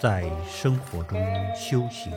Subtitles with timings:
[0.00, 1.20] 在生活中
[1.54, 2.10] 修行，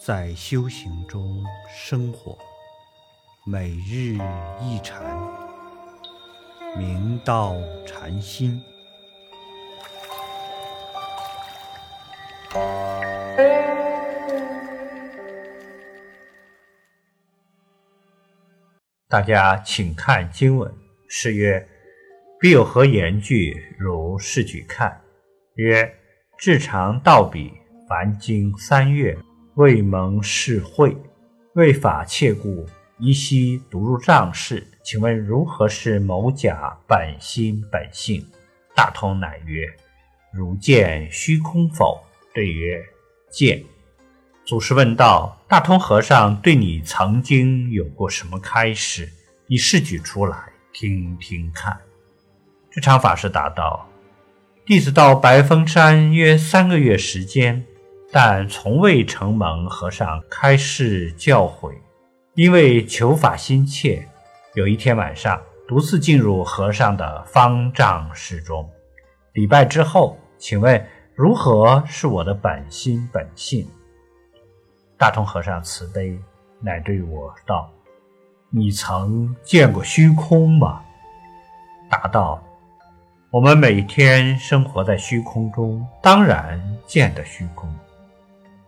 [0.00, 2.38] 在修行中生活，
[3.44, 4.16] 每日
[4.58, 5.04] 一禅，
[6.78, 7.56] 明道
[7.86, 8.58] 禅心。
[19.06, 20.74] 大家请看经文，
[21.06, 21.68] 是曰：
[22.40, 23.76] 必有何言句？
[23.78, 25.02] 如是举看，
[25.56, 25.99] 曰：
[26.40, 27.52] 至常道比，
[27.86, 29.14] 凡经三月，
[29.56, 30.96] 未蒙世会，
[31.52, 32.66] 为法切故，
[32.98, 34.66] 依稀独入丈室。
[34.82, 38.26] 请问如何是某甲本心本性？
[38.74, 39.66] 大通乃曰：
[40.32, 42.02] 如见虚空否？
[42.32, 42.82] 对曰：
[43.30, 43.62] 见。
[44.46, 49.06] 祖师问道：大通和尚对你曾经有过什么开示？
[49.46, 50.38] 你试举出来
[50.72, 51.78] 听听看。
[52.70, 53.86] 智常法师答道：
[54.70, 57.66] 弟子到白峰山约三个月时间，
[58.12, 61.74] 但从未承蒙和尚开示教诲。
[62.34, 64.06] 因为求法心切，
[64.54, 68.70] 有一天晚上独自进入和尚的方丈室中
[69.32, 70.86] 礼拜之后，请问。
[71.16, 73.66] 如何是我的本心本性？
[74.96, 76.16] 大通和尚慈悲，
[76.60, 77.68] 乃对我道
[78.50, 80.80] ：“你曾见过虚空吗？”
[81.90, 82.40] 答道
[83.32, 87.72] ：“我们每天生活在虚空中，当然见得虚空。”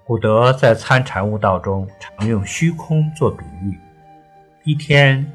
[0.06, 3.76] 古德在参禅悟道中常用虚空做比喻。
[4.62, 5.26] 一天，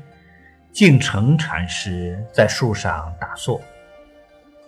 [0.71, 3.59] 净成禅师在树上打坐。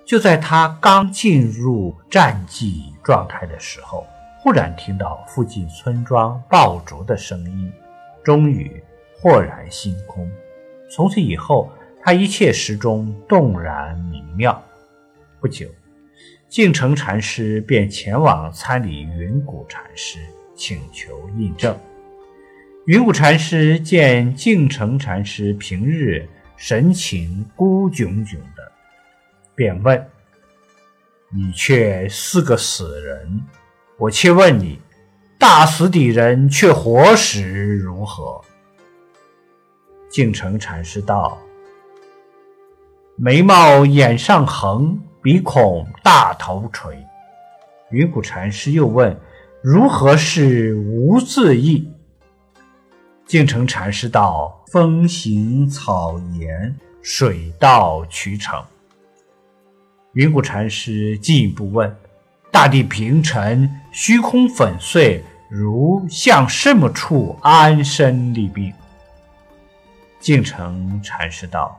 [0.06, 4.06] 就在他刚进入战寂状态的时候，
[4.42, 7.72] 忽然听到附近村庄爆竹的声音，
[8.26, 8.84] 终于
[9.22, 10.30] 豁然心空。
[10.92, 11.72] 从此以后，
[12.04, 13.98] 他一切时中动然
[14.40, 14.64] 妙。
[15.42, 15.68] 不久，
[16.48, 20.20] 净成禅师便前往参礼云谷禅师，
[20.56, 21.78] 请求印证。
[22.86, 26.26] 云谷禅师见净成禅师平日
[26.56, 28.72] 神情孤炯炯的。
[29.54, 30.10] 便问
[31.36, 33.42] ：“你却是个死人，
[33.98, 34.80] 我且问你，
[35.38, 38.40] 大死的人却活时如何？”
[40.10, 41.38] 净成禅师道
[43.22, 46.98] ：“眉毛眼上横，鼻孔大头垂。”
[47.92, 49.20] 云谷禅师又问
[49.62, 51.92] ：“如何是无字意？”
[53.28, 58.64] 净成禅师道：“风行草岩，水到渠成。”
[60.14, 61.94] 云谷禅师进一步问
[62.50, 68.74] ：“大地平沉，虚空粉碎，如向什么处安身立命？”
[70.22, 71.78] 净成禅师道：“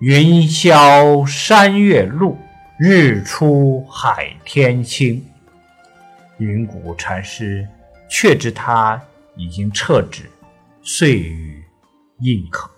[0.00, 2.38] 云霄山月露，
[2.78, 5.22] 日出海天清。”
[6.38, 7.68] 云谷禅师
[8.08, 8.98] 却知他
[9.36, 10.22] 已经撤旨，
[10.82, 11.62] 遂与
[12.20, 12.70] 应可。